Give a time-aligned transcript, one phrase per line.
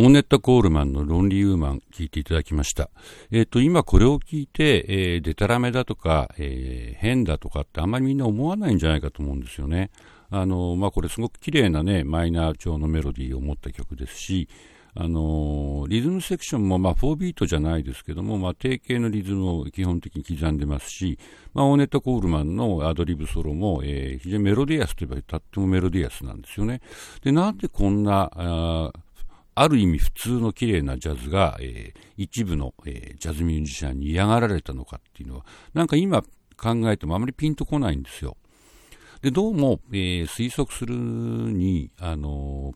[0.00, 2.88] オーネット・コールマンのロンリー・ウーマン聞いていただきました。
[3.32, 9.90] えっ、ー、と、今これを聞いて、えー、デタラメだとか、えー、変だとかってあんまりみんな思わないんじゃないかと思うんですよね。
[10.30, 14.48] あの、まあ、これすごく綺麗なね、マイナー調のメロディーを持った曲ですし、
[14.94, 21.18] あのリズムセクションも、まあ、4ビートじゃないですけども、まあ、定型のリズムを基本的に刻んでますし、
[21.54, 26.80] まあ、オーネット・コールマンのアドリブソロも、えー、非常にメロディアスといえばとってもメロディアスなんですよね。
[27.22, 28.92] で、なんでこんな、あ
[29.60, 36.22] ある意味普通の綺麗なジャズが、えー、一部の、えー、ジャズミュージシャンに嫌がられたのかっていうのは、なんか今
[36.56, 38.36] 考えてもあまりピンとこないんですよ。
[39.20, 42.72] で、どうも、えー、推測するに、あの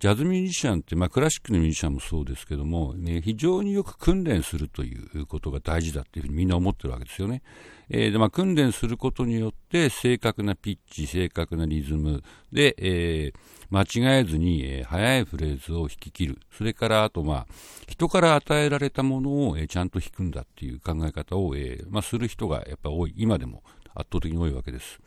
[0.00, 7.42] ジャズミュージシャンって、まあ、クラシックのミュージシャンもそうですけども、ね、非常によく訓練するということが大事だっていうふうにみんな思ってるわけですよね。
[7.90, 13.34] えーでまあ、訓練することによって正確なピッチ、正確なリズムで、えー、
[13.68, 16.38] 間違えずに、えー、速いフレーズを弾き切る。
[16.50, 17.46] それから、あと、まあ、
[17.86, 23.62] 人から与えられたものを、えー、ちゃんと弾くんだっていう考え方を、えーまあ、する人がやっぱ多い、今でも
[23.94, 24.98] 圧倒的に多いわけです。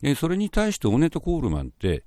[0.00, 2.04] えー、それに対してオネト・コールマンって、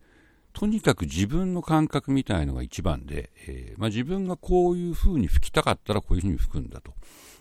[0.53, 6.93] とにかく自分の感覚みたいのが一番で、えーまあ、自分がこういう風に吹きたかったらこういう風に吹くんだと。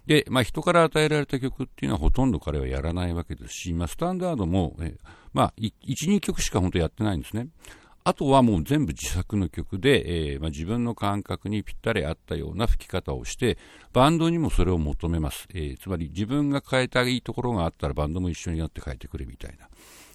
[0.06, 4.96] で、まあ、人から与えられた曲っていうのはほとんど彼はやらないわけですし、まあ、スタンダードも、えー、
[5.32, 7.48] まあ、1、2曲しか本当やってないんですね。
[8.04, 13.58] あとはもう全部自作の曲で、えーまあ、自分の感覚にぴったり合ったような吹き方をして、
[13.92, 15.46] バンドにもそれを求めます。
[15.54, 19.68] えー、つまり自分が変えたいところがあったらバンドも一緒になって変えてくれみたいな。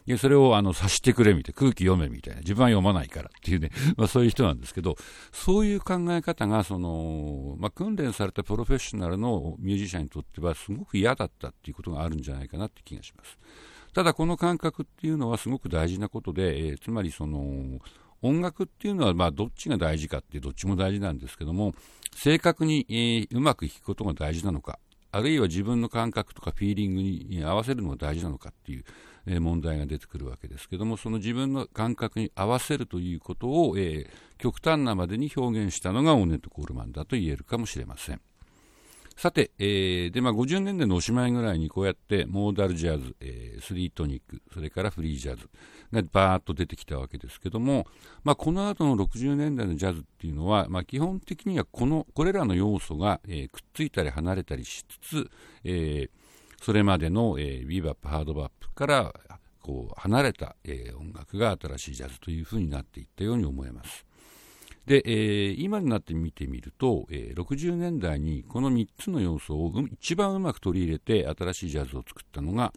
[0.08, 4.95] で、それをあの、察してくれみたいな、空気読めみたいな、自分は読まないからっていうね、 まあそういう人なんですけど、
[5.33, 13.38] そういう考え方が、その、まあ訓練されたプロフェッショナルのミュージシャンにとってはすごく嫌だったっていうことがあるんじゃないかなって気がします。
[13.94, 17.80] ただこの感覚っていうのはすごく大事なことで、えー、つまりその、
[18.21, 21.73] 音楽っていうのは、まあ、どっちが大事かってどっちも大事なんですけども、
[22.16, 24.80] 正確に、えー、うまく弾くことが大事なのか、
[25.11, 28.83] あるいは自分の感覚とかフィーリングに合わせるのが大事なのかっていう、
[29.39, 38.21] 問題が出てくるわけですけどもその自分の感覚に合わせるということを、え、極端なまでに表現したのがオーネット・コールマンだと言えるかもしれません。
[39.17, 45.49] さて、えー、で、まあ、50年代のおしまいぐらいにこうやってモーダルジャズ、えー、スリートニック、それからフリージャズ
[45.92, 47.87] がバーッと出てきたわけですけども、
[48.23, 55.32] まあ、この後の60年代のジャズっていうのは、まあ、基本的にはこの、これらの要素が、えー、くっついたり離れたりしつつ、
[55.64, 56.10] えー、
[56.61, 59.13] それまでの、えー、ビーバップ、ハードバップから
[59.61, 64.05] こう離れた、えー、音楽が新しいジャズというふうになっていったように思えます。
[64.85, 72.71] で、えー、今になって見てみると、えー、60年代にこの3つの要素を一番うまく取り入れて新しいジャズを作ったのが、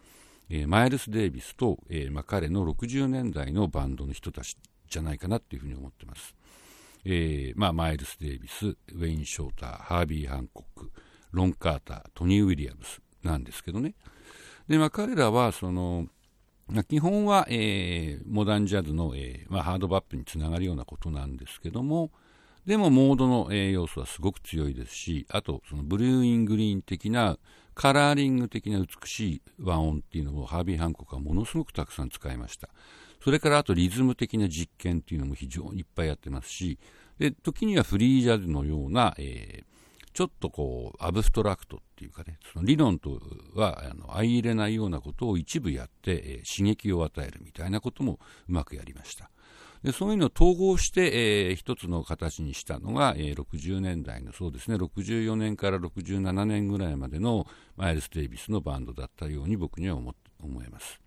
[0.49, 4.57] えー、マイルス・デイビスと、えーま、彼の60年代のバンドの人たち
[4.89, 6.35] じゃないかなっていうふうに思ってます。
[7.05, 10.91] えーまあ、マイルス・デイビス、ウェイン・ショーター、ハービー・ハンコック、
[11.31, 13.95] ロン・カーター、トニー・ウィリアムスなんですけどね。
[14.67, 16.07] で、まあ、彼らはその
[16.67, 22.11] ま、基本は、えー、モダンジャズの、えーまあ、ハードバップにつながるようなことなんですけども、
[22.65, 27.37] でもモードの、えー、要素はすごく強いですし、あとその Blue in Green 的な
[27.73, 32.69] カラーリング的な美しい和音っていうのをハービー・ハンコックはものすごくたくさん使いました。
[33.23, 36.79] それからあとリズム的な実験っていうのも非常にいっぱいやってますし、
[37.17, 39.65] で時にはフリージャズのような、えー、
[40.13, 43.19] ちょっとこう、アブストラクトっていうかね、その理論と
[43.55, 49.29] はあの相入れないようなことを一部やって、えー、刺激を与えるみたいなこともうまくやりました。
[49.83, 57.47] でそういうのを統合して、えー、一つの形にしたのが、えー、60年代のそうですね64年から67年ぐらいまでの
[57.77, 60.99] マイルス・デイビスのバンドだったように僕には思思います。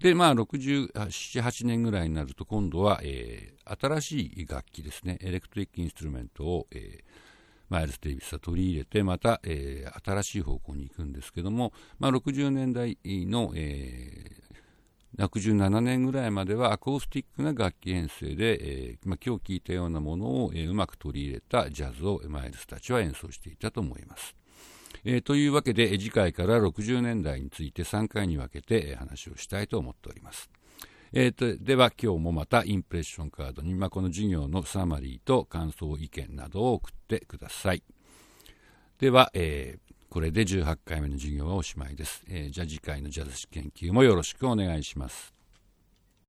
[0.00, 7.04] でまあ67、8年ぐらいになると今度は、えー、新しい楽器ですねエレクトリック・インストゥルメントを、えー、
[7.72, 24.36] マイルス・デイビスは取り入れて、また、えー、新しい方向に行くんですけども、まあ、60年代の、えー、67年ぐらいまではアコースティックな楽器編成で、えーまあ、今日聞いたようなものを、えー、うまく取り入れたジャズをマイルスたちは演奏していたと思います。
[25.06, 30.50] えー、というわけで次回から60年代について3回に分けて話をしたいと思っております。
[31.14, 37.82] えーと、では今日もまたインプレッションカードに、まあ、この授業のサマリーと感想意見などを送ってください。
[38.98, 42.22] では、えー、これで18回目の授業はおしまいです。
[42.30, 45.41] えー、じゃあ次回のジャズ史研究もよろしくお願いします。